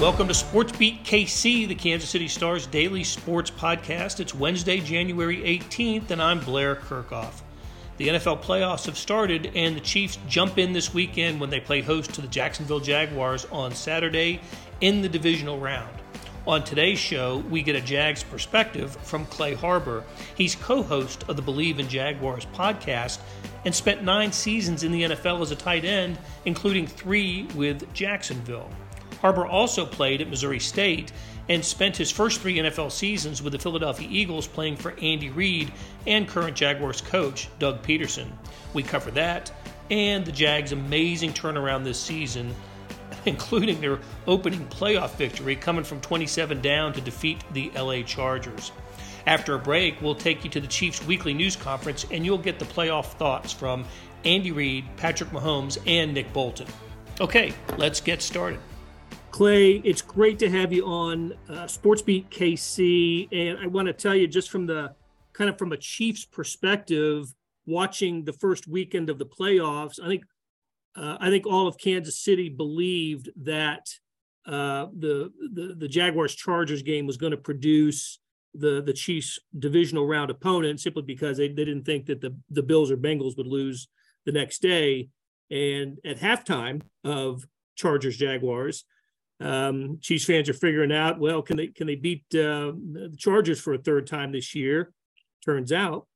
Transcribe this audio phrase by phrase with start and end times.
[0.00, 4.20] Welcome to Sports Beat KC, the Kansas City Stars daily sports podcast.
[4.20, 7.40] It's Wednesday, January 18th, and I'm Blair Kerkhoff.
[7.96, 11.80] The NFL playoffs have started, and the Chiefs jump in this weekend when they play
[11.80, 14.40] host to the Jacksonville Jaguars on Saturday
[14.80, 15.92] in the divisional round.
[16.46, 20.04] On today's show, we get a Jags perspective from Clay Harbor.
[20.36, 23.18] He's co host of the Believe in Jaguars podcast
[23.64, 28.70] and spent nine seasons in the NFL as a tight end, including three with Jacksonville.
[29.20, 31.12] Harbor also played at Missouri State
[31.48, 35.72] and spent his first three NFL seasons with the Philadelphia Eagles playing for Andy Reid
[36.06, 38.28] and current Jaguars coach Doug Pederson.
[38.74, 39.50] We cover that
[39.90, 42.54] and the Jags' amazing turnaround this season,
[43.24, 48.72] including their opening playoff victory coming from 27 down to defeat the LA Chargers.
[49.26, 52.58] After a break, we'll take you to the Chiefs' weekly news conference and you'll get
[52.58, 53.84] the playoff thoughts from
[54.24, 56.66] Andy Reid, Patrick Mahomes, and Nick Bolton.
[57.20, 58.60] Okay, let's get started.
[59.30, 64.14] Clay, it's great to have you on uh, SportsBeat KC, and I want to tell
[64.14, 64.94] you just from the
[65.32, 67.32] kind of from a Chiefs perspective,
[67.66, 70.24] watching the first weekend of the playoffs, I think
[70.96, 73.86] uh, I think all of Kansas City believed that
[74.46, 78.18] uh, the, the the Jaguars Chargers game was going to produce
[78.54, 82.62] the the Chiefs divisional round opponent simply because they, they didn't think that the the
[82.62, 83.88] Bills or Bengals would lose
[84.26, 85.08] the next day.
[85.50, 88.84] And at halftime of Chargers Jaguars,
[89.40, 93.60] um, Chiefs fans are figuring out, well, can they can they beat uh, the Chargers
[93.60, 94.92] for a third time this year?
[95.44, 96.06] Turns out,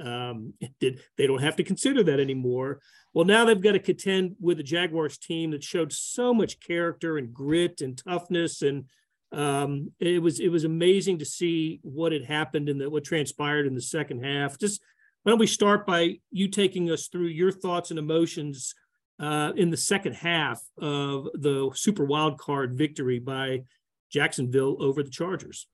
[0.00, 2.80] um, did they don't have to consider that anymore.
[3.14, 7.16] Well, now they've got to contend with the Jaguars team that showed so much character
[7.16, 8.84] and grit and toughness, and
[9.32, 13.74] um, it was it was amazing to see what had happened and what transpired in
[13.74, 14.58] the second half.
[14.58, 14.82] Just
[15.22, 18.74] why don't we start by you taking us through your thoughts and emotions
[19.18, 23.62] uh, in the second half of the Super Wild Card victory by
[24.10, 25.66] Jacksonville over the Chargers.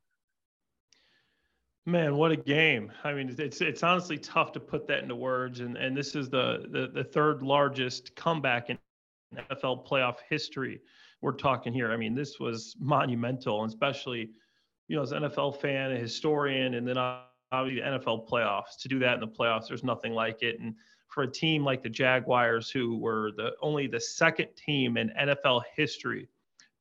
[1.87, 2.91] Man, what a game!
[3.05, 6.31] I mean, it's it's honestly tough to put that into words, and and this is
[6.31, 8.79] the the, the third largest comeback in
[9.37, 10.81] NFL playoff history.
[11.21, 11.93] We're talking here.
[11.93, 14.31] I mean, this was monumental, and especially,
[14.89, 18.79] you know, as an NFL fan, a historian, and then obviously the NFL playoffs.
[18.81, 20.75] To do that in the playoffs, there's nothing like it, and
[21.15, 25.63] for a team like the Jaguars, who were the only the second team in NFL
[25.77, 26.29] history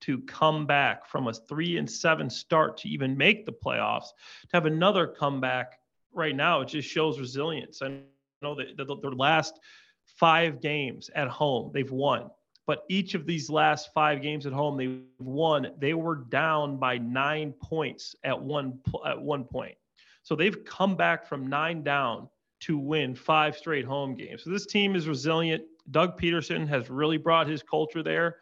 [0.02, 4.08] to come back from a three and seven start to even make the playoffs,
[4.42, 5.80] to have another comeback
[6.12, 7.82] right now, it just shows resilience.
[7.84, 8.00] I
[8.42, 9.60] know that the, their last
[10.04, 12.30] five games at home, they've won.
[12.66, 15.68] But each of these last five games at home, they've won.
[15.78, 19.76] They were down by nine points at one at one point.
[20.24, 22.30] So they've come back from nine down
[22.64, 24.44] to win five straight home games.
[24.44, 25.64] So this team is resilient.
[25.92, 28.38] Doug Pederson has really brought his culture there.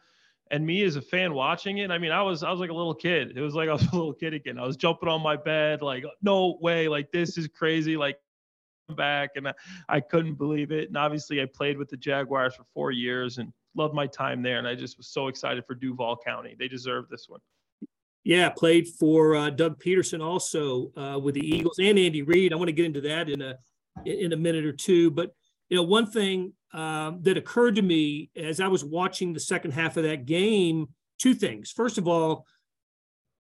[0.52, 2.74] And me as a fan watching it, I mean, I was I was like a
[2.74, 3.38] little kid.
[3.38, 4.60] It was like I was a little kid again.
[4.60, 8.18] I was jumping on my bed, like, no way, like this is crazy, like
[8.96, 9.54] back, and I,
[9.90, 10.90] I couldn't believe it.
[10.90, 14.60] And obviously, I played with the Jaguars for four years and loved my time there.
[14.60, 16.56] And I just was so excited for Duval County.
[16.60, 17.40] They deserve this one.
[18.24, 22.54] Yeah, played for uh, Doug Pederson also uh, with the Eagles and Andy Reid.
[22.54, 23.58] I want to get into that in a
[24.06, 25.12] in a minute or two.
[25.12, 25.32] But
[25.70, 29.72] you know, one thing um, that occurred to me as I was watching the second
[29.72, 31.72] half of that game, two things.
[31.72, 32.46] First of all,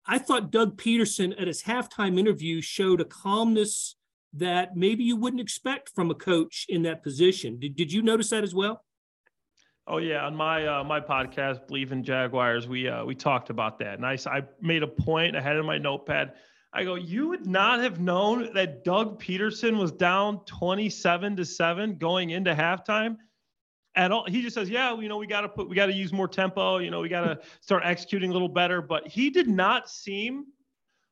[0.06, 3.96] I thought Doug Pederson at his halftime interview showed a calmness
[4.32, 7.58] that maybe you wouldn't expect from a coach in that position.
[7.58, 8.84] Did, did you notice that as well?
[9.86, 13.78] Oh yeah, on my uh, my podcast, Believe in Jaguars, we uh, we talked about
[13.80, 15.34] that, and I I made a point.
[15.34, 16.34] I had in my notepad
[16.72, 21.98] I go, you would not have known that Doug Pederson was down 27 to 7
[21.98, 23.16] going into halftime
[23.96, 24.24] at all.
[24.28, 26.90] He just says, Yeah, you know, we gotta put we gotta use more tempo, you
[26.90, 28.80] know, we gotta start executing a little better.
[28.80, 30.46] But he did not seem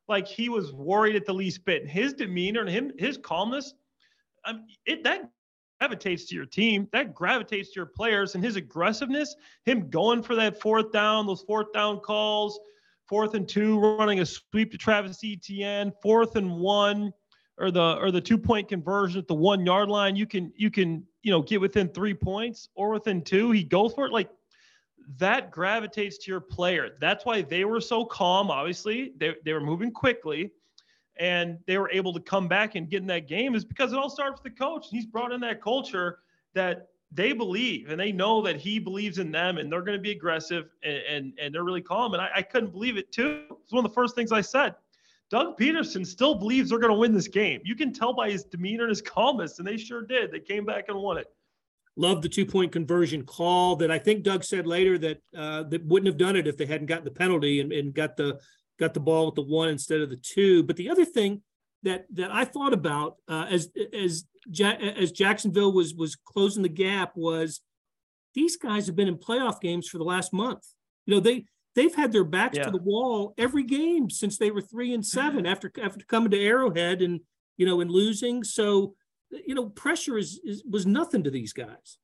[0.07, 1.89] like he was worried at the least bit.
[1.89, 3.75] His demeanor and him, his calmness,
[4.45, 5.29] um, it that
[5.81, 9.35] gravitates to your team, that gravitates to your players, and his aggressiveness,
[9.65, 12.61] him going for that fourth down, those fourth down calls
[13.09, 17.13] fourth and two, running a sweep to Travis Etienne, fourth and one,
[17.59, 20.17] or the or the two point conversion at the one yard line.
[20.17, 23.51] You can you can you know get within three points or within two.
[23.51, 24.31] He goes for it like
[25.17, 26.91] that gravitates to your player.
[27.01, 28.51] That's why they were so calm.
[28.51, 30.53] Obviously, they they were moving quickly.
[31.21, 33.99] And they were able to come back and get in that game is because it
[33.99, 34.87] all starts with the coach.
[34.89, 36.21] He's brought in that culture
[36.55, 40.03] that they believe and they know that he believes in them and they're going to
[40.03, 42.13] be aggressive and, and, and they're really calm.
[42.13, 43.45] And I, I, couldn't believe it too.
[43.63, 44.75] It's one of the first things I said.
[45.31, 47.61] Doug Pederson still believes they're going to win this game.
[47.65, 50.33] You can tell by his demeanor and his calmness, and they sure did.
[50.33, 51.27] They came back and won it.
[51.97, 55.85] Love the two point conversion call that I think Doug said later that uh, that
[55.85, 58.39] wouldn't have done it if they hadn't gotten the penalty and, and got the
[58.79, 60.63] got the ball with the one instead of the two.
[60.63, 61.43] But the other thing
[61.83, 66.69] that that I thought about uh, as as ja- as Jacksonville was was closing the
[66.69, 67.61] gap was
[68.35, 70.65] these guys have been in playoff games for the last month.
[71.07, 71.45] You know they
[71.75, 72.65] they've had their backs yeah.
[72.65, 76.41] to the wall every game since they were three and seven after after coming to
[76.41, 77.21] Arrowhead and
[77.57, 78.45] you know and losing.
[78.45, 78.95] So
[79.31, 81.99] you know pressure is, is was nothing to these guys.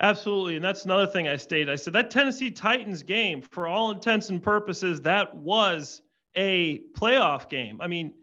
[0.00, 0.56] Absolutely.
[0.56, 1.68] And that's another thing I stated.
[1.68, 6.00] I said that Tennessee Titans game, for all intents and purposes, that was
[6.36, 7.78] a playoff game.
[7.82, 8.14] I mean,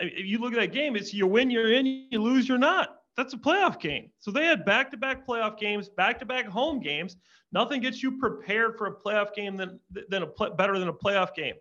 [0.00, 2.96] if you look at that game, it's you win, you're in, you lose, you're not.
[3.16, 4.10] That's a playoff game.
[4.18, 7.16] So they had back to back playoff games, back to back home games.
[7.52, 11.34] Nothing gets you prepared for a playoff game than, than a better than a playoff
[11.34, 11.54] game.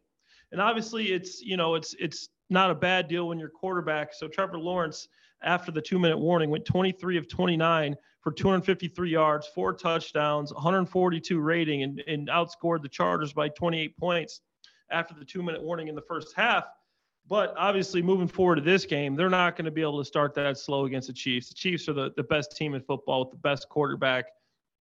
[0.52, 4.14] And obviously, it's, you know, it's, it's, not a bad deal when you're quarterback.
[4.14, 5.08] So Trevor Lawrence,
[5.44, 11.40] after the two minute warning, went 23 of 29 for 253 yards, four touchdowns, 142
[11.40, 14.42] rating, and, and outscored the Chargers by 28 points
[14.92, 16.66] after the two minute warning in the first half.
[17.30, 20.34] But obviously, moving forward to this game, they're not going to be able to start
[20.34, 21.50] that slow against the Chiefs.
[21.50, 24.26] The Chiefs are the, the best team in football with the best quarterback,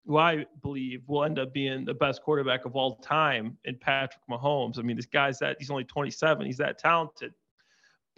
[0.05, 4.23] who I believe will end up being the best quarterback of all time in Patrick
[4.31, 4.79] Mahomes.
[4.79, 7.33] I mean, this guy's that he's only 27, he's that talented.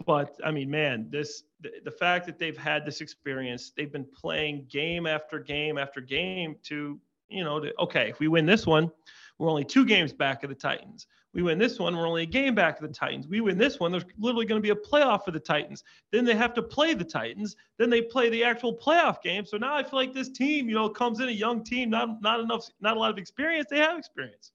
[0.06, 4.06] But I mean, man, this the, the fact that they've had this experience, they've been
[4.16, 8.64] playing game after game after game to, you know, to, okay, if we win this
[8.64, 8.92] one,
[9.38, 11.08] we're only two games back of the Titans.
[11.32, 13.28] We win this one, we're only a game back of the Titans.
[13.28, 15.84] We win this one, there's literally going to be a playoff for the Titans.
[16.10, 17.54] Then they have to play the Titans.
[17.78, 19.44] Then they play the actual playoff game.
[19.46, 22.20] So now I feel like this team, you know, comes in a young team, not
[22.20, 23.68] not enough, not a lot of experience.
[23.70, 24.52] They have experience.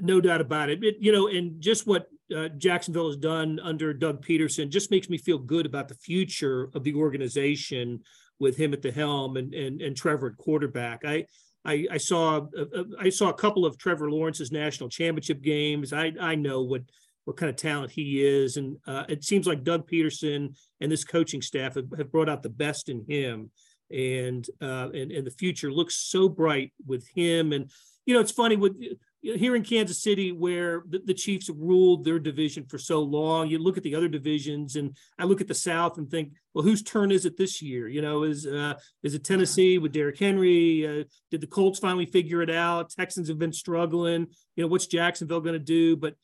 [0.00, 0.84] No doubt about it.
[0.84, 5.08] it you know, and just what uh, Jacksonville has done under Doug Pederson just makes
[5.08, 8.00] me feel good about the future of the organization
[8.38, 11.04] with him at the helm and and, and Trevor at quarterback.
[11.04, 11.26] I
[11.64, 15.92] I, saw uh, uh, I saw a couple of Trevor Lawrence's national championship games.
[15.92, 16.82] I I know what
[17.24, 21.04] what kind of talent he is, and uh, it seems like Doug Pederson and this
[21.04, 23.50] coaching staff have, have brought out the best in him,
[23.90, 27.52] and uh, and and the future looks so bright with him.
[27.52, 27.70] And
[28.06, 28.74] you know, it's funny with
[29.22, 33.58] here in Kansas City, where the, the, Chiefs ruled their division for so long, you
[33.58, 36.82] look at the other divisions, and I look at the South and think, well, whose
[36.82, 37.86] turn is it this year?
[37.86, 40.86] You know, is uh, is it Tennessee with Derrick Henry?
[40.86, 42.90] Uh, did the Colts finally figure it out?
[42.90, 44.26] Texans have been struggling.
[44.56, 45.96] You know, what's Jacksonville going to do?
[45.96, 46.14] But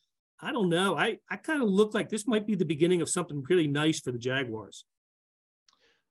[0.41, 0.97] I don't know.
[0.97, 4.01] I I kind of look like this might be the beginning of something really nice
[4.01, 4.85] for the Jaguars.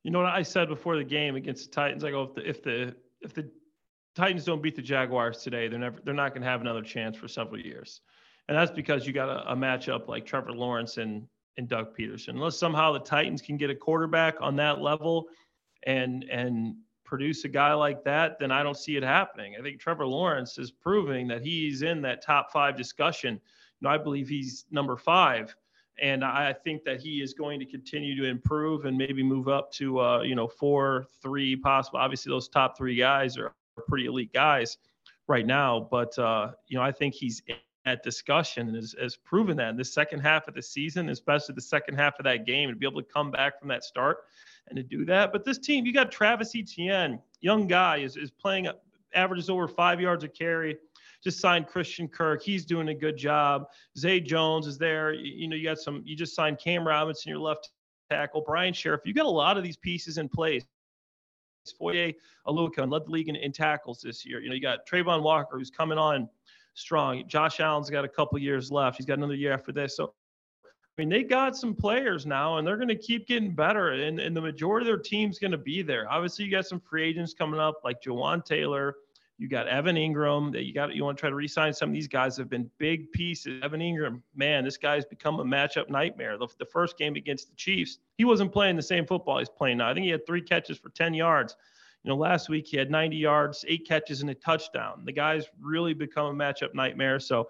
[0.03, 2.03] You know what I said before the game against the Titans?
[2.03, 3.49] I go if the if the if the
[4.15, 7.17] Titans don't beat the Jaguars today, they're never they're not going to have another chance
[7.17, 8.01] for several years,
[8.47, 11.27] and that's because you got a, a matchup like Trevor Lawrence and
[11.57, 12.29] and Doug Pederson.
[12.29, 15.27] Unless somehow the Titans can get a quarterback on that level,
[15.83, 19.55] and and produce a guy like that, then I don't see it happening.
[19.59, 23.35] I think Trevor Lawrence is proving that he's in that top five discussion.
[23.35, 23.39] You
[23.81, 25.55] know, I believe he's number five,
[26.01, 29.71] and I think that he is going to continue to improve and maybe move up
[29.73, 31.99] to uh, you know four, three, possible.
[31.99, 33.53] Obviously, those top three guys are
[33.83, 34.77] pretty elite guys
[35.27, 35.87] right now.
[35.91, 37.41] But uh, you know, I think he's
[37.85, 41.53] that discussion and has, has proven that in the second half of the season, especially
[41.53, 44.17] the second half of that game, to be able to come back from that start
[44.67, 45.31] and to do that.
[45.31, 48.67] But this team, you got Travis Etienne, young guy, is is playing
[49.13, 50.77] averages over five yards a carry.
[51.23, 52.43] Just signed Christian Kirk.
[52.43, 53.65] He's doing a good job.
[53.97, 55.13] Zay Jones is there.
[55.13, 56.01] You, you know, you got some.
[56.05, 57.71] You just signed Cam Robinson, your left
[58.09, 58.41] tackle.
[58.45, 58.99] Brian Scherff.
[59.05, 60.63] You got a lot of these pieces in place.
[61.71, 62.13] Foye
[62.47, 64.39] Oluokun led the league in, in, tackles this year.
[64.39, 66.29] You know, you got Travon Walker who's coming on
[66.73, 67.27] strong.
[67.27, 68.97] Josh Allen's got a couple years left.
[68.97, 69.97] He's got another year after this.
[69.97, 70.13] So,
[70.65, 73.91] I mean, they got some players now, and they're going to keep getting better.
[73.91, 76.09] And, and the majority of their team's going to be there.
[76.09, 78.95] Obviously, you got some free agents coming up like Jawaan Taylor.
[79.37, 80.95] You got Evan Engram that you got.
[80.95, 83.61] You want to try to re-sign some of these guys have been big pieces.
[83.63, 86.37] Evan Engram, man, this guy's become a matchup nightmare.
[86.37, 89.77] The, the first game against the Chiefs, he wasn't playing the same football he's playing
[89.77, 89.89] now.
[89.89, 91.55] I think he had three catches for 10 yards.
[92.03, 95.01] You know, last week he had 90 yards, eight catches, and a touchdown.
[95.03, 97.19] The guy's really become a matchup nightmare.
[97.19, 97.49] So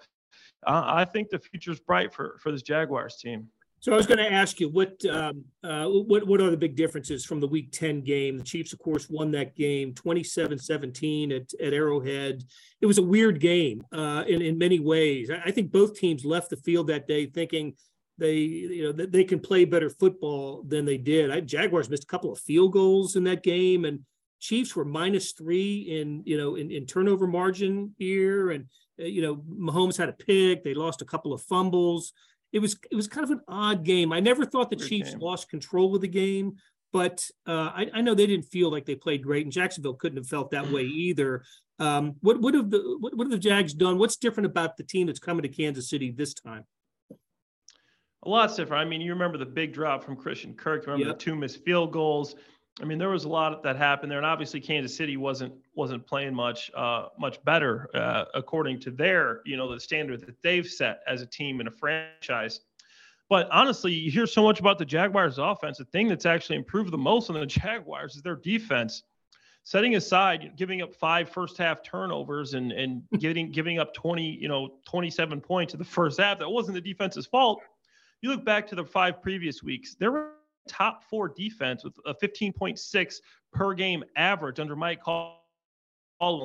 [0.65, 3.50] uh, I think the future's bright for for this Jaguars team.
[3.79, 6.75] So I was going to ask you what um, uh, what what are the big
[6.75, 8.38] differences from the Week Ten game?
[8.38, 12.44] The Chiefs, of course, won that game 27-17 at, at Arrowhead.
[12.82, 15.29] It was a weird game uh, in in many ways.
[15.29, 17.75] I think both teams left the field that day thinking
[18.17, 21.32] they you know that they can play better football than they did.
[21.32, 24.00] I, Jaguars missed a couple of field goals in that game, and
[24.39, 28.65] Chiefs were minus three in you know in, in turnover margin here, and
[29.00, 30.63] uh, you know Mahomes had a pick.
[30.63, 32.13] They lost a couple of fumbles
[32.52, 34.14] it was it was kind of an odd game.
[34.14, 35.20] I never thought the Chiefs game.
[35.20, 36.56] lost control of the game,
[36.94, 40.18] but uh, I, I, know they didn't feel like they played great, and Jacksonville couldn't
[40.18, 41.44] have felt that way either.
[41.80, 43.98] Um, what what have the what, what have the Jags done?
[43.98, 46.64] What's different about the team that's coming to Kansas City this time?
[48.24, 48.82] A lot's different.
[48.82, 50.88] I mean, you remember the big drop from Christian Kirk.
[50.88, 51.20] Remember yep.
[51.20, 52.36] the two missed field goals.
[52.82, 56.05] I mean, there was a lot that happened there, and obviously Kansas City wasn't wasn't
[56.05, 60.67] playing much uh, much better uh, according to their you know the standard that they've
[60.67, 62.62] set as a team and a franchise.
[63.29, 65.77] But honestly, you hear so much about the Jaguars' offense.
[65.77, 69.03] The thing that's actually improved the most on the Jaguars is their defense.
[69.63, 74.50] Setting aside giving up five first half turnovers and and getting giving up 20, you
[74.50, 77.62] know, 27 points in the first half, that wasn't the defense's fault.
[78.22, 80.34] You look back to the five previous weeks, there were
[80.68, 83.16] top four defense with a 15.6
[83.54, 85.42] per game average under Mike Hall.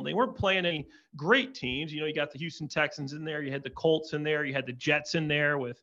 [0.05, 0.87] They weren't playing any
[1.17, 1.93] great teams.
[1.93, 4.45] You know, you got the Houston Texans in there, you had the Colts in there,
[4.45, 5.81] you had the Jets in there with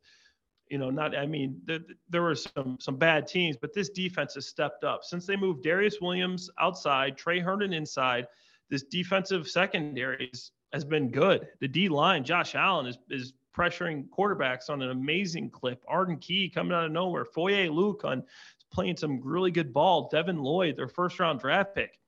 [0.69, 1.79] you know, not I mean, there,
[2.09, 5.63] there were some some bad teams, but this defense has stepped up since they moved
[5.63, 8.27] Darious Williams outside, Tre Herndon inside.
[8.69, 10.31] This defensive secondary
[10.73, 11.47] has been good.
[11.61, 15.83] The D line, Josh Allen is is pressuring quarterbacks on an amazing clip.
[15.87, 17.25] Arden Key coming out of nowhere.
[17.25, 18.23] Foye Oluokun
[18.71, 20.09] playing some really good ball.
[20.11, 21.99] Devin Lloyd, their first round draft pick.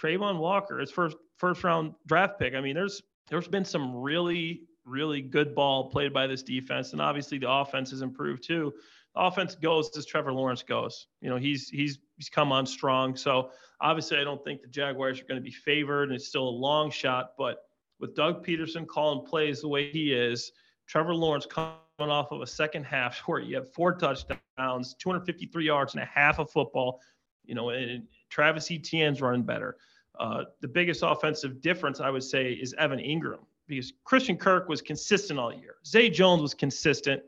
[0.00, 2.54] Travon Walker, his first first round draft pick.
[2.54, 7.00] I mean, there's there's been some really really good ball played by this defense, and
[7.00, 8.72] obviously the offense has improved too.
[9.14, 11.08] The offense goes as Trevor Lawrence goes.
[11.20, 13.16] You know, he's he's he's come on strong.
[13.16, 16.48] So obviously, I don't think the Jaguars are going to be favored, and it's still
[16.48, 17.32] a long shot.
[17.38, 17.58] But
[17.98, 20.52] with Doug Pederson calling plays the way he is,
[20.86, 25.94] Trevor Lawrence coming off of a second half where you have four touchdowns, 253 yards,
[25.94, 27.00] and a half of football.
[27.44, 29.76] You know, and Travis Etienne's running better.
[30.18, 34.80] Uh, the biggest offensive difference, I would say, is Evan Engram because Christian Kirk was
[34.80, 35.76] consistent all year.
[35.86, 37.22] Zay Jones was consistent.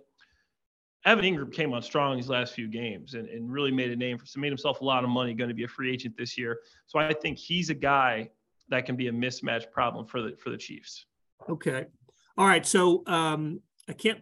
[1.04, 4.18] Evan Engram came on strong these last few games and, and really made a name
[4.18, 6.58] for made himself a lot of money, going to be a free agent this year.
[6.86, 8.30] So I think he's a guy
[8.68, 11.06] that can be a mismatch problem for the for the Chiefs.
[11.48, 11.86] Okay.
[12.38, 12.64] All right.
[12.64, 14.20] So um, I can't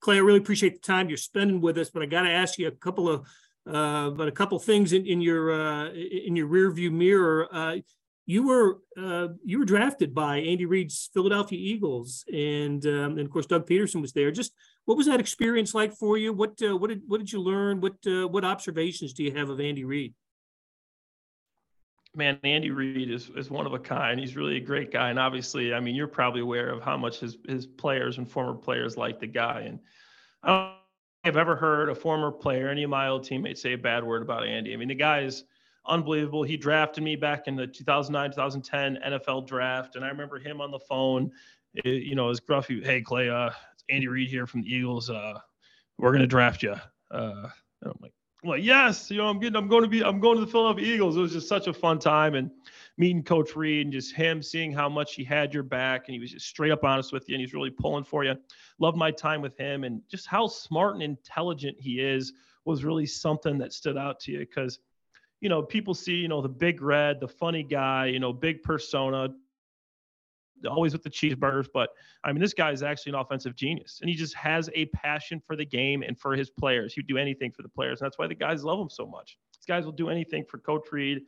[0.00, 2.68] Clay, I really appreciate the time you're spending with us, but I gotta ask you
[2.68, 3.26] a couple of
[3.66, 7.48] uh, but a couple things in, in your uh, in your rearview mirror.
[7.52, 7.76] Uh,
[8.26, 13.30] you were uh, you were drafted by Andy Reid's Philadelphia Eagles, and um, and of
[13.30, 14.30] course Doug Pederson was there.
[14.30, 14.52] Just
[14.84, 16.32] what was that experience like for you?
[16.32, 17.80] What uh, what did what did you learn?
[17.80, 20.14] What uh, what observations do you have of Andy Reid?
[22.18, 24.18] Man, Andy Reid is is one of a kind.
[24.18, 27.20] He's really a great guy, and obviously, I mean, you're probably aware of how much
[27.20, 29.60] his his players and former players like the guy.
[29.60, 29.78] And
[30.42, 30.72] I don't
[31.22, 34.02] think I've ever heard a former player, any of my old teammates, say a bad
[34.02, 34.74] word about Andy.
[34.74, 35.44] I mean, the guy is
[35.86, 36.42] unbelievable.
[36.42, 40.72] He drafted me back in the 2009 2010 NFL draft, and I remember him on
[40.72, 41.30] the phone.
[41.84, 45.08] Eh, you know, as gruffy, hey Clay, uh, it's Andy Reid here from the Eagles.
[45.08, 45.34] Uh,
[45.98, 46.74] we're gonna draft you.
[47.12, 47.48] Uh,
[47.84, 48.12] I'm like,
[48.44, 50.94] well, yes, you know, I'm getting, I'm going to be, I'm going to the Philadelphia
[50.94, 51.16] Eagles.
[51.16, 52.50] It was just such a fun time and
[52.96, 56.20] meeting Coach Reid and just him seeing how much he had your back and he
[56.20, 58.34] was just straight up honest with you and he's really pulling for you.
[58.78, 62.32] Loved my time with him and just how smart and intelligent he is
[62.64, 64.78] was really something that stood out to you because
[65.40, 68.62] you know, people see, you know, the big red, the funny guy, you know, big
[68.62, 69.28] persona,
[70.66, 71.66] always with the cheeseburgers.
[71.72, 71.90] But
[72.24, 75.40] I mean, this guy is actually an offensive genius, and he just has a passion
[75.40, 76.94] for the game and for his players.
[76.94, 79.38] He'd do anything for the players, and that's why the guys love him so much.
[79.54, 81.22] These guys will do anything for Coach Reid,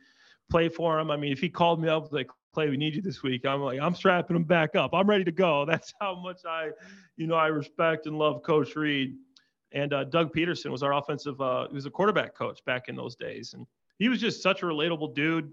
[0.49, 1.11] play for him.
[1.11, 3.45] I mean, if he called me up like, Clay, we need you this week.
[3.45, 4.93] I'm like, I'm strapping him back up.
[4.93, 5.65] I'm ready to go.
[5.69, 6.69] That's how much I,
[7.15, 9.15] you know, I respect and love Coach Reid.
[9.71, 12.95] And uh, Doug Pederson was our offensive, uh, he was a quarterback coach back in
[12.95, 13.53] those days.
[13.53, 13.65] And
[13.99, 15.49] he was just such a relatable dude.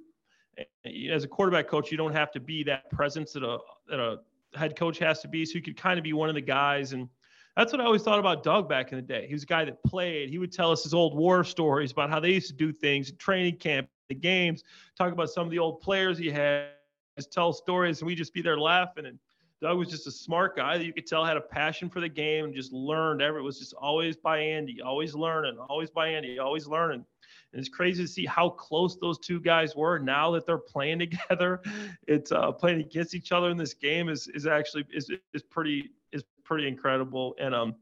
[1.11, 4.19] As a quarterback coach, you don't have to be that presence that a that a
[4.55, 5.45] head coach has to be.
[5.45, 6.93] So you could kind of be one of the guys.
[6.93, 7.09] And
[7.57, 9.27] that's what I always thought about Doug back in the day.
[9.27, 10.31] He was a guy that played.
[10.31, 13.13] He would tell us his old war stories about how they used to do things,
[13.13, 14.65] training camp, the games,
[14.97, 16.69] talk about some of the old players he had,
[17.17, 19.07] just tell stories, and we just be there laughing.
[19.07, 19.19] And
[19.61, 22.09] Doug was just a smart guy that you could tell had a passion for the
[22.09, 23.43] game and just learned every.
[23.43, 27.05] Was just always by Andy, always learning, always by Andy, always learning.
[27.53, 30.99] And it's crazy to see how close those two guys were now that they're playing
[31.29, 31.61] together.
[32.07, 35.91] It's uh, playing against each other in this game is is actually is is pretty
[36.13, 37.35] is pretty incredible.
[37.39, 37.75] And um,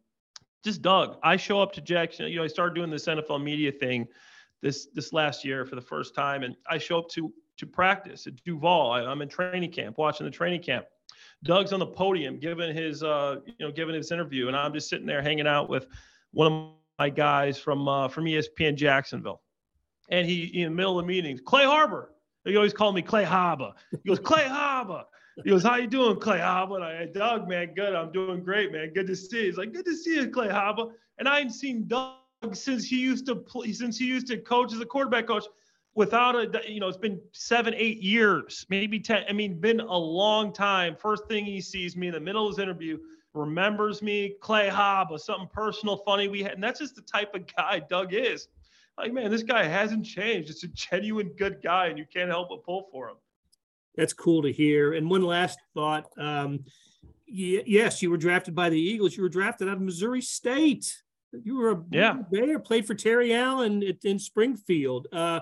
[0.65, 2.27] just Doug, I show up to Jackson.
[2.29, 4.07] You know, I started doing this NFL media thing
[4.63, 8.27] this this last year for the first time, and I show up to to practice
[8.27, 8.91] at Duval.
[8.91, 10.87] I, I'm in training camp, watching the training camp.
[11.45, 14.89] Doug's on the podium giving his uh, you know giving his interview, and I'm just
[14.89, 15.87] sitting there hanging out with
[16.33, 19.43] one of my guys from uh, from ESPN Jacksonville
[20.09, 22.13] and he in the middle of the meetings, Clay Harbor.
[22.45, 23.73] He always called me Clay Harbor.
[23.91, 25.05] He goes, Clay Harbor.
[25.43, 26.77] He goes, How you doing, Clay Harbor?
[26.77, 27.95] And I, Doug, man, good.
[27.95, 28.93] I'm doing great, man.
[28.95, 29.47] Good to see you.
[29.47, 30.87] He's like, Good to see you, Clay Harbor.
[31.19, 32.15] And I hadn't seen Doug
[32.53, 35.45] since he used to play, since he used to coach as a quarterback coach
[35.95, 39.97] without a you know it's been seven eight years maybe ten i mean been a
[39.97, 42.99] long time first thing he sees me in the middle of his interview
[43.37, 47.43] remembers me Clay Harbor something personal funny we had and that's just the type of
[47.57, 48.49] guy doug is
[48.99, 52.49] like man this guy hasn't changed it's a genuine good guy and you can't help
[52.49, 53.17] but pull for him
[53.97, 56.65] that's cool to hear and one last thought um,
[57.27, 61.03] yes you were drafted by the eagles you were drafted out of missouri state
[61.45, 62.17] you were a yeah.
[62.31, 65.09] Bear, played for Terry Allen in Springfield.
[65.13, 65.41] Uh,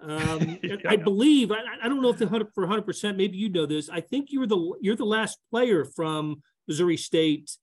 [0.00, 0.76] um, yeah.
[0.88, 3.16] I believe I, I, don't know if the hundred for hundred percent.
[3.16, 3.88] Maybe you know this.
[3.88, 7.56] I think you were the you're the last player from Missouri State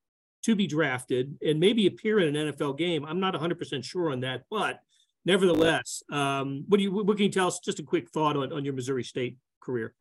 [0.44, 3.06] to be drafted and maybe appear in an NFL game.
[3.06, 4.80] I'm not 100 percent sure on that, but
[5.26, 7.60] nevertheless, um, what do you what can you tell us?
[7.60, 9.94] Just a quick thought on, on your Missouri State career.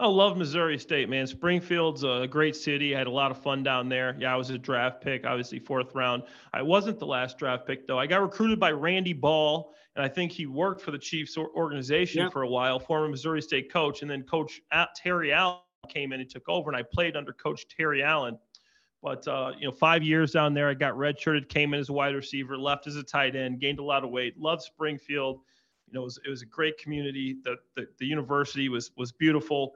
[0.00, 1.26] I love Missouri State, man.
[1.26, 2.94] Springfield's a great city.
[2.94, 4.16] I had a lot of fun down there.
[4.20, 6.22] Yeah, I was a draft pick, obviously fourth round.
[6.54, 7.98] I wasn't the last draft pick though.
[7.98, 12.22] I got recruited by Randy Ball, and I think he worked for the Chiefs organization
[12.22, 12.32] yep.
[12.32, 16.20] for a while, former Missouri State coach, and then Coach at Terry Allen came in
[16.20, 18.38] and took over, and I played under Coach Terry Allen.
[19.02, 21.92] But uh, you know, five years down there, I got redshirted, came in as a
[21.92, 24.38] wide receiver, left as a tight end, gained a lot of weight.
[24.38, 25.40] Loved Springfield.
[25.86, 27.36] You know, it was, it was a great community.
[27.44, 29.74] The, the the university was was beautiful.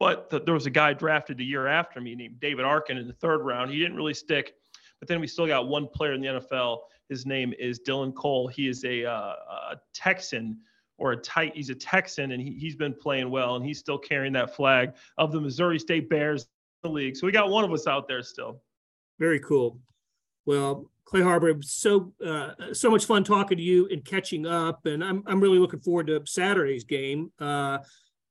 [0.00, 3.06] But the, there was a guy drafted the year after me named David Arkin in
[3.06, 3.70] the third round.
[3.70, 4.54] He didn't really stick,
[4.98, 6.78] but then we still got one player in the NFL.
[7.08, 8.48] His name is Dylan Cole.
[8.48, 10.58] He is a, uh, a Texan
[11.02, 11.52] or a tight.
[11.56, 14.92] He's a Texan, and he, he's been playing well, and he's still carrying that flag
[15.18, 16.48] of the Missouri State Bears in
[16.84, 17.16] the league.
[17.16, 18.62] So we got one of us out there still.
[19.18, 19.80] Very cool.
[20.46, 25.02] Well, Clay Harbor, so uh, so much fun talking to you and catching up, and
[25.02, 27.32] I'm I'm really looking forward to Saturday's game.
[27.40, 27.78] Uh,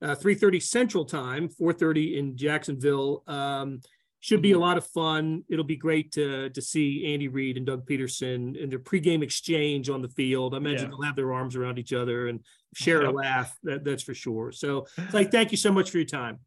[0.01, 3.24] uh, 3.30 Central Time, 4.30 in Jacksonville.
[3.28, 3.82] Um,
[4.22, 5.44] should be a lot of fun.
[5.50, 9.90] It'll be great to, to see Andy Reid and Doug Pederson and their pregame exchange
[9.90, 10.54] on the field.
[10.54, 10.90] I imagine yeah.
[10.90, 12.40] they'll have their arms around each other and
[12.74, 13.58] share a laugh.
[13.63, 14.51] That, that's for sure.
[14.51, 16.40] So, like, thank you so much for your time.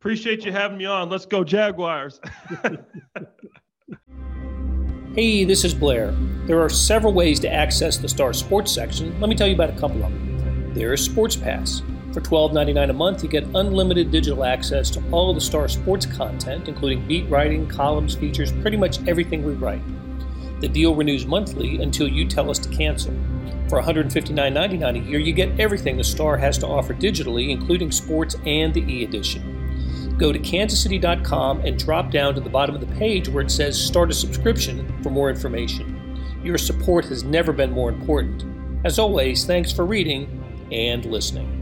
[0.00, 1.08] Appreciate you having me on.
[1.08, 2.20] Let's go Jaguars.
[5.14, 6.12] hey, this is Blair.
[6.46, 9.18] There are several ways to access the Star Sports section.
[9.20, 10.74] Let me tell you about a couple of them.
[10.74, 11.82] There is Sports Pass.
[12.12, 16.04] For $12.99 a month, you get unlimited digital access to all of the Star Sports
[16.04, 19.80] content, including beat writing, columns, features, pretty much everything we write.
[20.60, 23.14] The deal renews monthly until you tell us to cancel.
[23.72, 28.36] For $159.99 a year, you get everything the Star has to offer digitally, including sports
[28.44, 30.14] and the e edition.
[30.18, 33.82] Go to kansascity.com and drop down to the bottom of the page where it says
[33.82, 36.22] Start a Subscription for more information.
[36.44, 38.44] Your support has never been more important.
[38.84, 41.58] As always, thanks for reading and listening.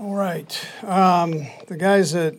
[0.00, 0.68] All right.
[0.82, 2.34] Um, the guys that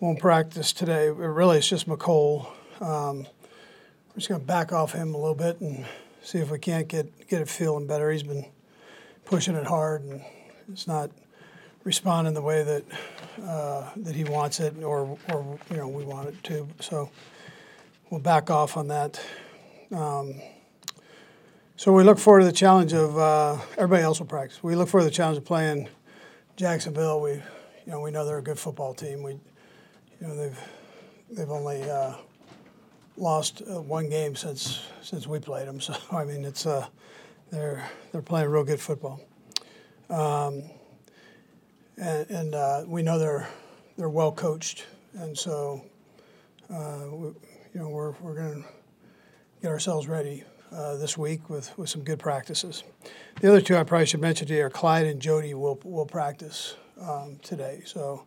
[0.00, 2.46] won't practice today, really, it's just Mecole.
[2.80, 5.84] Um, we're just going to back off him a little bit and
[6.22, 8.10] see if we can't get get it feeling better.
[8.10, 8.46] He's been
[9.24, 10.22] pushing it hard and
[10.70, 11.10] it's not
[11.84, 12.84] responding the way that
[13.42, 16.68] uh, that he wants it, or or you know we want it to.
[16.80, 17.10] So
[18.10, 19.20] we'll back off on that.
[19.90, 20.34] Um,
[21.76, 24.62] so we look forward to the challenge of uh, everybody else will practice.
[24.62, 25.88] We look forward to the challenge of playing
[26.56, 27.42] Jacksonville, we, you
[27.86, 29.22] know, we know they're a good football team.
[29.22, 29.38] We,
[30.20, 30.58] you know, they've
[31.30, 32.14] they've only uh,
[33.16, 35.80] lost uh, one game since since we played them.
[35.80, 36.86] So I mean, it's uh,
[37.50, 39.20] they're they're playing real good football,
[40.10, 40.62] um,
[41.96, 43.48] and, and uh, we know they're
[43.96, 45.84] they're well coached, and so
[46.72, 48.68] uh, we, you know we're we're going to
[49.62, 52.84] get ourselves ready uh, this week with, with some good practices.
[53.40, 56.76] The other two I probably should mention today are Clyde and Jody will will practice
[57.00, 57.82] um, today.
[57.84, 58.24] So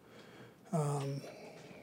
[0.74, 1.22] um,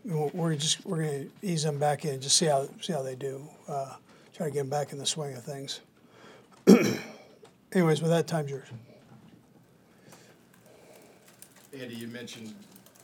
[0.04, 3.14] we're just we're going to ease them back in, just see how see how they
[3.14, 3.46] do.
[3.66, 3.94] Uh,
[4.34, 5.80] try to get them back in the swing of things.
[7.72, 8.68] Anyways, with that, time's yours.
[11.78, 12.54] Andy, you mentioned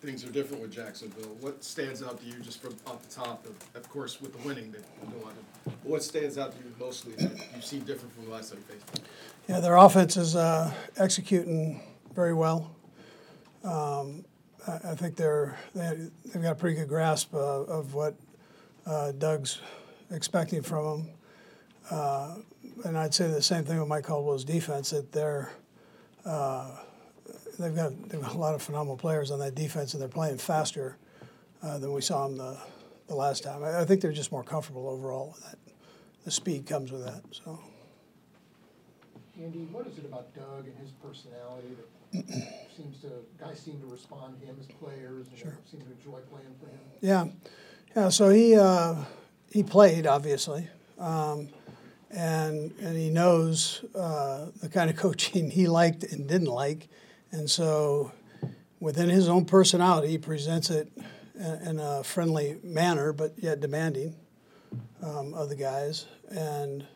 [0.04, 1.36] things are different with Jacksonville.
[1.40, 3.46] What stands out to you just from off the top?
[3.46, 5.30] Of, of course, with the winning, that you know,
[5.82, 8.74] what stands out to you mostly that you've seen different from the last time you
[8.74, 9.04] faced them?
[9.48, 11.80] Yeah, their offense is uh, executing
[12.14, 12.74] very well.
[13.62, 14.24] Um,
[14.66, 15.84] I, think they're they,
[16.32, 18.14] have got a pretty good grasp of what
[18.86, 19.60] uh, Doug's
[20.10, 21.08] expecting from them.
[21.90, 22.34] Uh,
[22.84, 25.52] and I'd say the same thing with Mike Caldwell's defense that they're
[26.24, 26.70] uh,
[27.58, 30.38] they've got they've got a lot of phenomenal players on that defense, and they're playing
[30.38, 30.96] faster
[31.62, 32.56] uh, than we saw them the,
[33.08, 33.62] the last time.
[33.62, 35.36] I, I, think they're just more comfortable overall.
[35.44, 35.58] That
[36.24, 37.22] the speed comes with that.
[37.32, 37.60] So.
[39.40, 41.93] Andy, what is it about Doug and his personality that
[42.76, 45.58] seems to, guys seem to respond to him as players, and Sure.
[45.70, 46.78] seem to enjoy playing for him.
[47.00, 47.26] Yeah,
[47.96, 48.08] yeah.
[48.08, 48.96] So he uh,
[49.50, 51.48] he played obviously, um,
[52.10, 56.88] and and he knows uh, the kind of coaching he liked and didn't like,
[57.32, 58.12] and so
[58.80, 60.90] within his own personality, he presents it
[61.36, 64.14] in, a friendly manner, but yet demanding
[65.02, 66.86] um, of the guys, and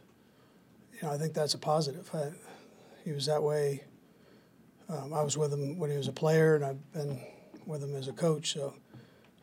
[0.94, 2.08] you know I think that's a positive.
[2.14, 2.30] I,
[3.04, 3.84] he was that way.
[4.88, 7.20] Um, I was with him when he was a player, and I've been
[7.66, 8.52] with him as a coach.
[8.54, 8.74] So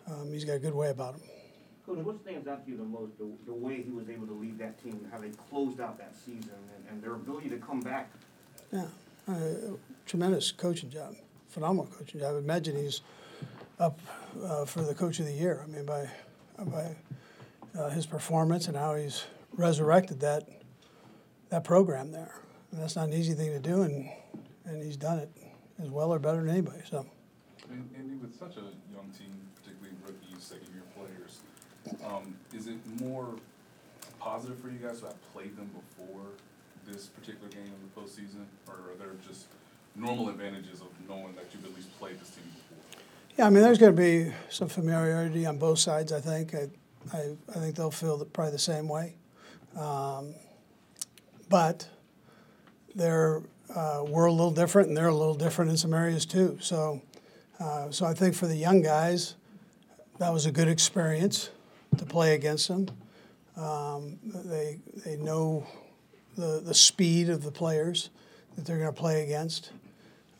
[0.07, 1.21] um, he's got a good way about him.
[1.85, 4.33] Coach, what stands out to you the most, the, the way he was able to
[4.33, 7.79] lead that team, how they closed out that season, and, and their ability to come
[7.79, 8.09] back?
[8.71, 8.87] Yeah,
[9.27, 9.35] uh,
[10.07, 11.15] tremendous coaching job,
[11.47, 12.35] phenomenal coaching job.
[12.35, 13.01] I imagine he's
[13.79, 13.99] up
[14.43, 15.61] uh, for the coach of the year.
[15.63, 16.09] I mean, by
[16.57, 16.95] by
[17.77, 20.47] uh, his performance and how he's resurrected that
[21.49, 22.33] that program there.
[22.71, 24.09] And that's not an easy thing to do, and
[24.65, 25.29] and he's done it
[25.81, 26.79] as well or better than anybody.
[26.89, 27.05] So.
[27.69, 31.41] And Andy, with such a young team, particularly rookies, second-year players,
[32.05, 33.27] um, is it more
[34.19, 36.25] positive for you guys to have played them before
[36.87, 38.45] this particular game of the postseason?
[38.67, 39.47] Or are there just
[39.95, 43.01] normal advantages of knowing that you've at least played this team before?
[43.37, 46.11] Yeah, I mean, there's going to be some familiarity on both sides.
[46.13, 46.53] I think.
[46.55, 46.69] I,
[47.13, 49.15] I, I think they'll feel the, probably the same way.
[49.77, 50.33] Um,
[51.49, 51.87] but
[52.95, 56.57] they're uh, we're a little different, and they're a little different in some areas too.
[56.61, 57.01] So,
[57.59, 59.35] uh, so I think for the young guys,
[60.19, 61.49] that was a good experience
[61.97, 62.87] to play against them.
[63.57, 65.65] Um, they they know
[66.35, 68.09] the the speed of the players
[68.55, 69.71] that they're going to play against,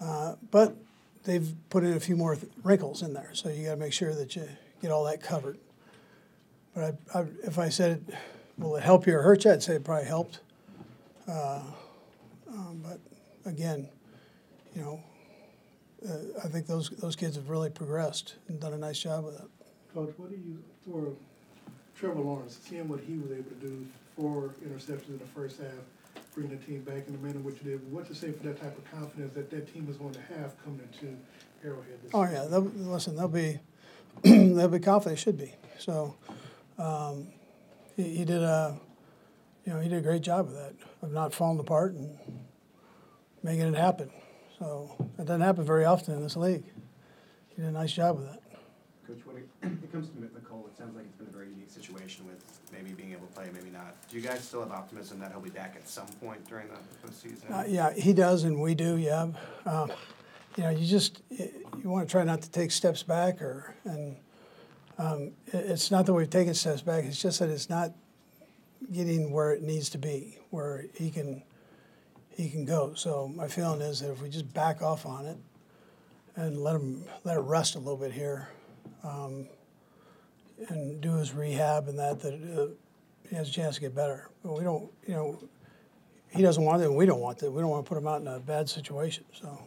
[0.02, 0.76] uh, but
[1.24, 3.32] they've put in a few more th- wrinkles in there.
[3.34, 4.48] So you got to make sure that you
[4.82, 5.58] get all that covered.
[6.74, 8.18] But I, I, if I said,
[8.58, 9.52] will it help you or hurt you?
[9.52, 10.40] I'd say it probably helped.
[11.28, 11.62] Uh,
[12.50, 13.00] um, but
[13.46, 13.90] again,
[14.76, 15.04] you know,
[16.08, 19.36] uh, I think those those kids have really progressed and done a nice job with
[19.36, 19.48] it.
[19.94, 21.14] Coach, what do you, for
[21.98, 23.86] Trevor Lawrence, seeing what he was able to do,
[24.18, 25.72] four interceptions in the first half,
[26.34, 28.60] bringing the team back in the manner which you did, what to say for that
[28.62, 31.16] type of confidence that that team is going to have coming into
[31.64, 32.44] Arrowhead this Oh season?
[32.44, 33.60] yeah, they'll, listen, they'll be
[34.24, 35.18] they'll be confident.
[35.18, 35.54] They should be.
[35.80, 36.16] So
[36.78, 37.28] um,
[37.96, 38.78] he, he did a
[39.66, 42.18] you know he did a great job of that of not falling apart and
[43.46, 44.10] making it happen.
[44.58, 46.64] So it doesn't happen very often in this league.
[47.50, 48.42] He did a nice job with that.
[49.08, 49.48] Coach, when it,
[49.84, 52.92] it comes to Mecole, it sounds like it's been a very unique situation with maybe
[52.92, 53.96] being able to play, maybe not.
[54.10, 57.08] Do you guys still have optimism that he'll be back at some point during the
[57.08, 57.52] postseason?
[57.52, 58.98] Uh, yeah, he does, and we do.
[58.98, 59.28] Yeah,
[59.68, 59.92] um,
[60.58, 64.16] you know, you just you want to try not to take steps back, or and
[64.98, 67.04] um, it, it's not that we've taken steps back.
[67.04, 67.94] It's just that it's not
[68.92, 71.44] getting where it needs to be, where he can
[72.36, 72.94] he can go.
[72.96, 75.38] So my feeling is that if we just back off on it
[76.36, 78.50] and let him let it rest a little bit here,
[79.04, 79.48] um,
[80.70, 82.68] and do his rehab and that, that uh,
[83.30, 84.30] he has a chance to get better.
[84.44, 85.40] But we don't, you know
[86.36, 87.52] he doesn't want it, and we don't want it.
[87.52, 89.58] We don't want to put him out in a bad situation, so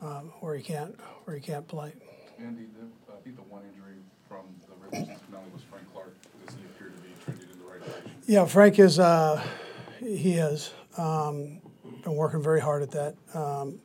[0.00, 1.92] um, where he can't where he can't play.
[2.38, 3.96] Andy, the, I think the one injury
[4.28, 6.14] from the season finale was Frank Clark.
[6.46, 8.10] Does he appear to be trending in the right direction?
[8.26, 9.42] Yeah, Frank is uh,
[9.98, 11.60] he has um,
[12.02, 13.80] been working very hard at that, um,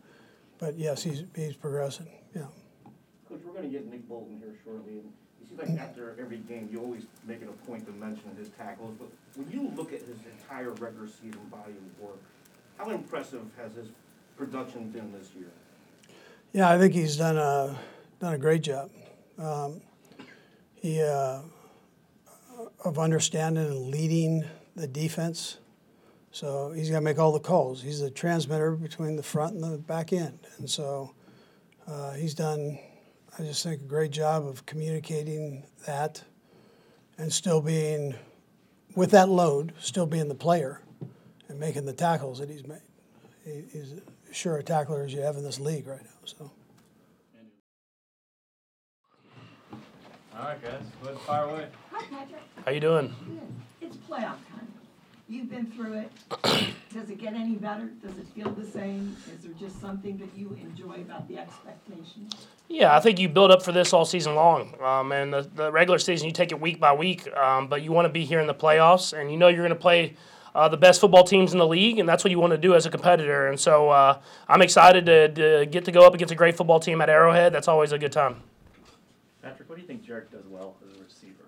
[0.57, 2.07] but yes, he's he's progressing.
[2.35, 2.43] Yeah.
[3.29, 6.69] Coach, we're gonna get Nick Bolton here shortly, and it seems like after every game,
[6.71, 9.99] you always make it a point to mention his tackles, but when you look at
[10.01, 12.19] his entire regular season body of work,
[12.77, 13.87] how impressive has his
[14.37, 15.51] production been this year?
[16.53, 17.77] Yeah, I think he's done a
[18.19, 18.89] done a great job.
[19.37, 19.81] Um,
[20.75, 21.41] he uh,
[22.83, 25.57] of understanding and leading the defense.
[26.35, 27.81] So he's got to make all the calls.
[27.81, 31.13] He's the transmitter between the front and the back end, and so
[31.87, 32.77] uh, he's done.
[33.39, 36.21] I just think a great job of communicating that,
[37.17, 38.15] and still being
[38.97, 40.81] with that load, still being the player,
[41.47, 42.81] and making the tackles that he's made.
[43.45, 46.09] He, he's as sure a tackler as you have in this league right now.
[46.25, 46.51] So.
[50.37, 51.67] All right, guys, let's fire away.
[51.91, 52.41] Hi, Patrick.
[52.65, 53.15] How you doing?
[53.25, 53.87] Good.
[53.87, 54.64] It's playoff time.
[55.27, 56.11] You've been through it.
[56.93, 57.89] Does it get any better?
[58.03, 59.17] Does it feel the same?
[59.35, 62.47] Is there just something that you enjoy about the expectations?
[62.69, 64.75] Yeah, I think you build up for this all season long.
[64.81, 67.27] Um, and the, the regular season, you take it week by week.
[67.35, 69.69] Um, but you want to be here in the playoffs, and you know you're going
[69.69, 70.15] to play
[70.53, 72.75] uh, the best football teams in the league, and that's what you want to do
[72.75, 73.47] as a competitor.
[73.47, 76.79] And so uh, I'm excited to, to get to go up against a great football
[76.79, 77.51] team at Arrowhead.
[77.51, 78.41] That's always a good time.
[79.41, 81.45] Patrick, what do you think Jerick does well as a receiver?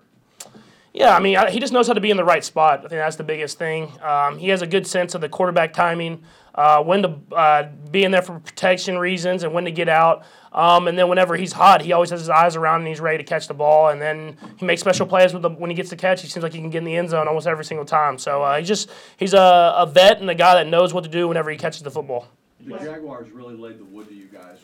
[0.98, 2.80] Yeah, I mean, I, he just knows how to be in the right spot.
[2.80, 3.92] I think that's the biggest thing.
[4.02, 6.24] Um, he has a good sense of the quarterback timing,
[6.56, 10.24] uh, when to uh, be in there for protection reasons, and when to get out.
[10.52, 13.18] Um, and then whenever he's hot, he always has his eyes around and he's ready
[13.18, 13.90] to catch the ball.
[13.90, 16.20] And then he makes special plays with the, when he gets the catch.
[16.20, 18.18] He seems like he can get in the end zone almost every single time.
[18.18, 21.10] So uh, he's just he's a, a vet and a guy that knows what to
[21.10, 22.26] do whenever he catches the football.
[22.60, 24.58] The Jaguars really laid the wood to you guys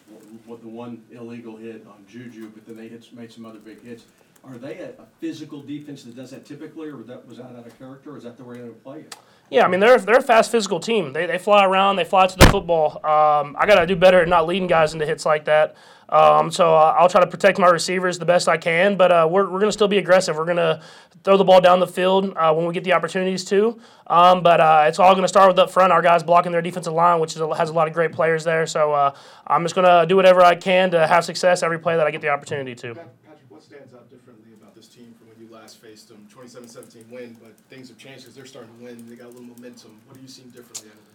[0.49, 3.81] with the one illegal hit on Juju, but then they hit, made some other big
[3.85, 4.05] hits.
[4.47, 7.47] Are they a, a physical defense that does that typically, or was that, was that
[7.47, 9.17] out of character, or is that the way they would play it?
[9.51, 11.13] Yeah, I mean they're they're a fast physical team.
[11.13, 12.97] They, they fly around, they fly to the football.
[13.05, 15.77] Um, I gotta do better at not leading guys into hits like that.
[16.09, 19.27] Um, so uh, I'll try to protect my receivers the best I can, but uh,
[19.31, 20.37] we're, we're going to still be aggressive.
[20.37, 20.81] We're going to
[21.25, 23.81] throw the ball down the field uh, when we get the opportunities to.
[24.07, 26.63] Um, but uh, it's all going to start with up front, our guys blocking their
[26.63, 28.67] defensive line, which a, has a lot of great players there.
[28.67, 29.15] So uh,
[29.47, 32.11] I'm just going to do whatever I can to have success every play that I
[32.11, 32.95] get the opportunity to.
[32.95, 33.11] Patrick,
[33.49, 36.27] what stands out differently about this team from when you last faced them?
[36.45, 39.09] 27-17 win, but things have changed because they're starting to win.
[39.09, 39.99] They got a little momentum.
[40.07, 41.15] What are you seeing differently out of them?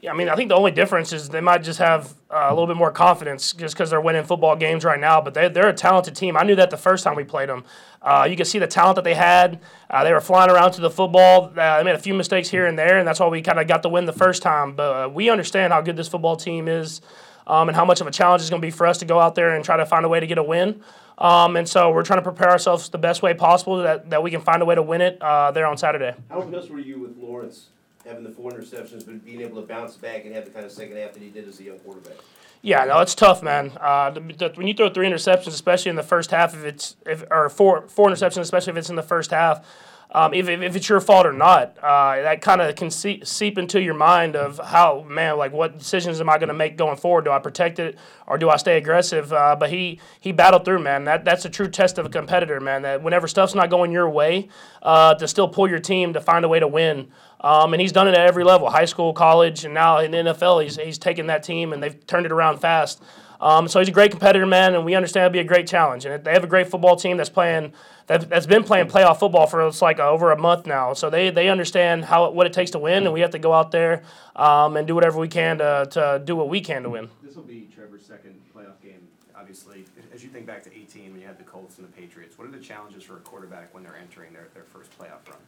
[0.00, 2.50] Yeah, I mean, I think the only difference is they might just have uh, a
[2.50, 5.20] little bit more confidence just because they're winning football games right now.
[5.20, 6.36] But they, they're a talented team.
[6.36, 7.64] I knew that the first time we played them.
[8.00, 9.60] Uh, you can see the talent that they had.
[9.88, 11.52] Uh, they were flying around to the football.
[11.56, 13.68] Uh, they made a few mistakes here and there, and that's why we kind of
[13.68, 14.74] got the win the first time.
[14.74, 17.00] But uh, we understand how good this football team is
[17.46, 19.18] um, and how much of a challenge it's going to be for us to go
[19.18, 20.82] out there and try to find a way to get a win.
[21.18, 24.30] Um, and so we're trying to prepare ourselves the best way possible that, that we
[24.30, 26.14] can find a way to win it uh, there on Saturday.
[26.28, 27.68] How impressed were you with Lawrence
[28.04, 30.72] having the four interceptions, but being able to bounce back and have the kind of
[30.72, 32.16] second half that he did as a young quarterback?
[32.62, 33.72] Yeah, no, it's tough, man.
[33.80, 36.96] Uh, the, the, when you throw three interceptions, especially in the first half, if it's
[37.04, 39.66] if or four four interceptions, especially if it's in the first half,
[40.14, 43.56] um, if, if it's your fault or not, uh, that kind of can see, seep
[43.56, 46.98] into your mind of how, man, like what decisions am I going to make going
[46.98, 47.24] forward?
[47.24, 49.32] Do I protect it or do I stay aggressive?
[49.32, 51.04] Uh, but he he battled through, man.
[51.04, 52.82] That that's a true test of a competitor, man.
[52.82, 54.48] That whenever stuff's not going your way,
[54.82, 57.10] uh, to still pull your team to find a way to win.
[57.40, 60.62] Um, and he's done it at every level, high school, college, and now in NFL,
[60.62, 63.02] he's he's taken that team and they've turned it around fast.
[63.42, 66.06] Um, so he's a great competitor, man, and we understand it'll be a great challenge.
[66.06, 67.72] And they have a great football team that's playing
[68.06, 70.92] that, that's been playing playoff football for it's like over a month now.
[70.92, 73.52] So they, they understand how what it takes to win, and we have to go
[73.52, 74.04] out there
[74.36, 77.08] um, and do whatever we can to, to do what we can to win.
[77.20, 79.86] This will be Trevor's second playoff game, obviously.
[80.14, 82.46] As you think back to 18 when you had the Colts and the Patriots, what
[82.46, 85.38] are the challenges for a quarterback when they're entering their, their first playoff run?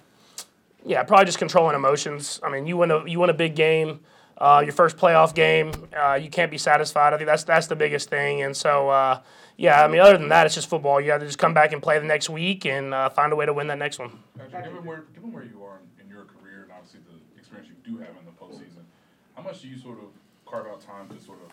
[0.85, 2.41] Yeah, probably just controlling emotions.
[2.43, 4.01] I mean, you win a you win a big game,
[4.39, 7.15] uh, your first playoff game, uh, you can't be satisfied.
[7.15, 8.43] I think that's that's the biggest thing.
[8.43, 9.21] And so, uh,
[9.57, 11.01] yeah, I mean, other than that, it's just football.
[11.01, 13.37] You have to just come back and play the next week and uh, find a
[13.37, 14.19] way to win that next one.
[14.37, 17.69] Patrick, given where, given where you are in, in your career and obviously the experience
[17.69, 18.83] you do have in the postseason,
[19.37, 20.07] how much do you sort of
[20.47, 21.53] carve out time to sort of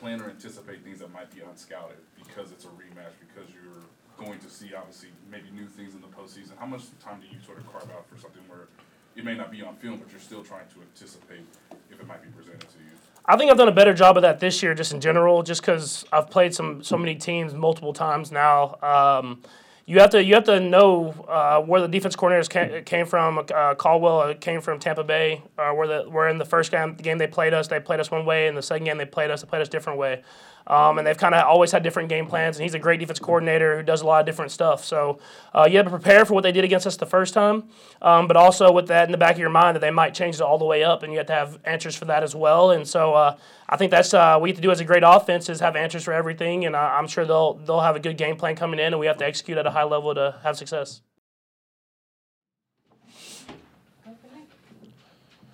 [0.00, 3.84] plan or anticipate things that might be unscouted because it's a rematch, because you're
[4.16, 6.56] going to see obviously maybe new things in the postseason?
[6.58, 8.68] How much time do you sort of carve out for something where
[9.16, 11.44] it may not be on film, but you're still trying to anticipate
[11.90, 12.90] if it might be presented to you?
[13.24, 15.60] I think I've done a better job of that this year, just in general, just
[15.60, 18.76] because I've played some so many teams multiple times now.
[18.82, 19.42] Um,
[19.84, 23.38] you have to you have to know uh, where the defense coordinators came, came from.
[23.38, 25.42] Uh, Caldwell uh, came from Tampa Bay.
[25.56, 28.10] Uh, where the where in the first game, game they played us, they played us
[28.10, 28.48] one way.
[28.48, 30.22] In the second game they played us, they played us a different way.
[30.68, 32.56] Um, and they've kind of always had different game plans.
[32.56, 34.84] And he's a great defense coordinator who does a lot of different stuff.
[34.84, 35.20] So
[35.54, 37.68] uh, you have to prepare for what they did against us the first time,
[38.02, 40.34] um, but also with that in the back of your mind that they might change
[40.34, 42.72] it all the way up, and you have to have answers for that as well.
[42.72, 43.36] And so uh,
[43.68, 45.76] I think that's uh, what we have to do as a great offense is have
[45.76, 46.66] answers for everything.
[46.66, 49.06] And I, I'm sure they'll they'll have a good game plan coming in, and we
[49.06, 51.00] have to execute at a high level to have success.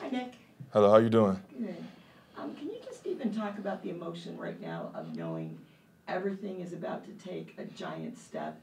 [0.00, 0.32] Hi, Nick.
[0.72, 1.38] Hello, how you doing?
[1.58, 1.76] Good.
[3.22, 5.56] Even talk about the emotion right now of knowing
[6.08, 8.60] everything is about to take a giant step,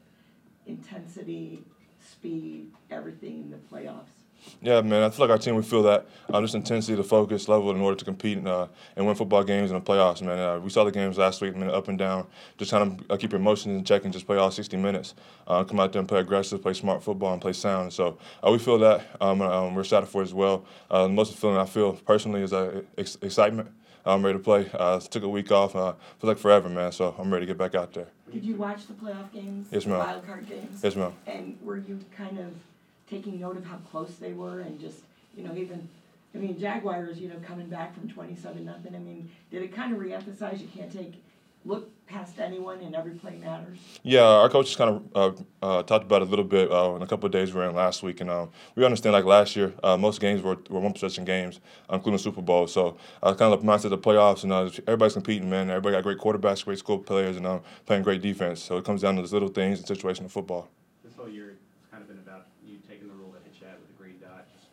[0.67, 1.63] intensity,
[2.05, 4.09] speed, everything in the playoffs?
[4.61, 6.07] Yeah, man, I feel like our team, we feel that.
[6.29, 8.67] Uh, just intensity, the focus level in order to compete and, uh,
[8.97, 10.37] and win football games in the playoffs, man.
[10.37, 12.27] Uh, we saw the games last week, man, up and down.
[12.57, 15.13] Just trying to uh, keep your emotions in check and just play all 60 minutes.
[15.47, 17.93] Uh, come out there and play aggressive, play smart football, and play sound.
[17.93, 19.05] So uh, we feel that.
[19.21, 20.65] Um, um, we're excited for as well.
[20.91, 22.51] Uh, the most feeling I feel personally is
[22.97, 23.69] ex- excitement.
[24.05, 24.69] I'm ready to play.
[24.73, 25.75] Uh, took a week off.
[25.75, 26.91] Uh, feels like forever, man.
[26.91, 28.07] So I'm ready to get back out there.
[28.31, 29.67] Did you watch the playoff games?
[29.71, 29.99] Yes, ma'am.
[29.99, 30.81] The wild card games?
[30.83, 31.13] Yes, ma'am.
[31.27, 32.53] And were you kind of
[33.09, 34.99] taking note of how close they were and just,
[35.35, 35.89] you know, even,
[36.35, 39.93] I mean, Jaguars, you know, coming back from twenty-seven nothing, I mean, did it kind
[39.93, 41.15] of reemphasize you can't take,
[41.65, 43.77] look past anyone and every play matters?
[44.01, 47.01] Yeah, our coaches kind of uh, uh, talked about it a little bit uh, in
[47.03, 49.55] a couple of days we were in last week, and um, we understand like last
[49.55, 51.59] year, uh, most games were, were one possession games,
[51.91, 52.65] including Super Bowl.
[52.67, 55.69] So uh, kind of the mindset of the playoffs, and uh, everybody's competing, man.
[55.69, 58.61] Everybody got great quarterbacks, great school players, and uh, playing great defense.
[58.61, 60.67] So it comes down to those little things and situational football.
[61.03, 63.77] This whole year, it's kind of been about you taking the role that Hitch had
[63.79, 64.47] with the green Dot.
[64.51, 64.67] Just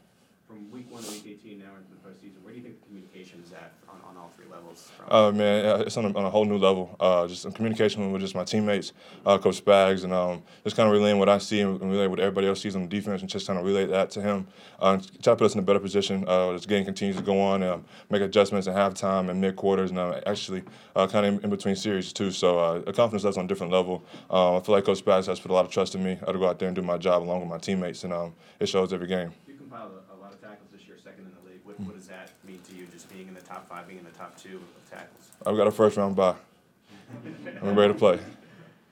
[0.48, 2.86] From week one to week eighteen now into the postseason, where do you think the
[2.86, 6.24] communication is at on, on all three from- Uh, man, uh, it's on a, on
[6.24, 6.96] a whole new level.
[6.98, 8.92] Uh, just in communication with just my teammates,
[9.24, 12.18] uh, Coach Spags, and um, just kind of relaying what I see and relaying what
[12.18, 14.48] everybody else sees on the defense, and just trying to relay that to him.
[14.82, 17.22] Uh, and try to put us in a better position uh, the game continues to
[17.22, 20.62] go on, um, make adjustments at halftime and mid quarters, and uh, actually
[20.96, 22.30] uh, kind of in, in between series too.
[22.32, 24.02] So uh, the confidence level's on a different level.
[24.28, 26.32] Uh, I feel like Coach Spags has put a lot of trust in me to
[26.32, 28.92] go out there and do my job along with my teammates, and um, it shows
[28.92, 29.32] every game.
[29.46, 31.60] You compiled a, a lot of tackles this year, second in the league.
[31.76, 34.04] What, what does that mean to you, just being in the top five, being in
[34.04, 35.30] the top two of tackles?
[35.44, 36.34] I've got a first round bye.
[37.62, 38.18] I'm ready to play.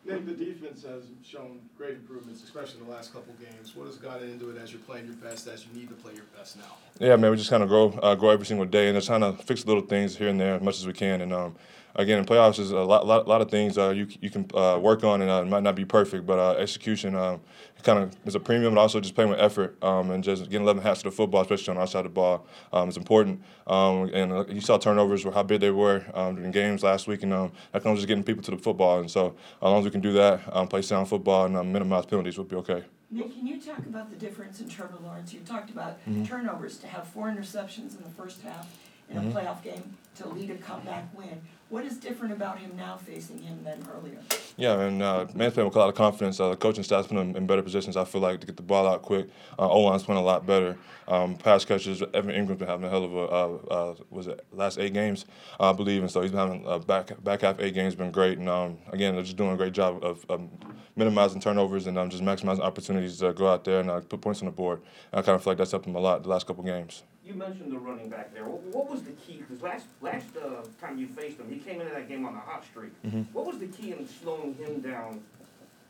[0.04, 3.74] Nick, the defense has shown great improvements, especially the last couple games.
[3.74, 6.12] What has gotten into it as you're playing your best, as you need to play
[6.12, 6.64] your best now?
[6.98, 9.22] Yeah, man, we just kind of grow, uh, grow every single day, and just trying
[9.22, 11.22] to fix little things here and there as much as we can.
[11.22, 11.56] And um,
[11.96, 14.78] again, in playoffs, there's a lot, lot, lot of things uh, you you can uh,
[14.80, 17.40] work on, and uh, it might not be perfect, but uh, execution um,
[17.82, 20.62] kind of is a premium, but also just playing with effort um, and just getting
[20.62, 23.42] 11 hats to the football, especially on our side of the ball, um, is important.
[23.66, 27.22] Um, and uh, you saw turnovers, how big they were um, in games last week,
[27.22, 29.00] and um, that comes just getting people to the football.
[29.00, 31.72] And so, as long as we can do that, um, play sound football, and um,
[31.72, 32.84] minimize penalties, we'll be okay.
[33.10, 35.32] Nick, can you talk about the difference in Trevor Lawrence?
[35.32, 36.26] You talked about Mhm.
[36.26, 38.66] turnovers, to have four interceptions in the first half
[39.08, 39.30] in Mhm.
[39.30, 41.40] a playoff game to lead a comeback win.
[41.74, 44.20] What is different about him now facing him than earlier?
[44.56, 46.38] Yeah, and uh, man's playing with a lot of confidence.
[46.38, 47.96] Uh, the coaching staff's putting him in better positions.
[47.96, 49.26] I feel like to get the ball out quick.
[49.58, 50.76] Uh, O line's playing a lot better.
[51.08, 52.00] Um, pass catchers.
[52.14, 55.24] Evan Engram's been having a hell of a uh, uh, was it last eight games,
[55.58, 58.38] I believe, and so he's been having uh, back back half eight games been great.
[58.38, 60.50] And um, again, they're just doing a great job of um,
[60.94, 64.42] minimizing turnovers and um, just maximizing opportunities to go out there and uh, put points
[64.42, 64.80] on the board.
[65.10, 67.02] And I kind of feel like that's helped him a lot the last couple games.
[67.24, 68.44] You mentioned the running back there.
[68.44, 69.38] What, what was the key?
[69.38, 72.38] Because last last uh, time you faced him, he came into that game on a
[72.40, 72.92] hot streak.
[73.02, 73.24] Mhm.
[73.32, 75.22] What was the key in slowing him down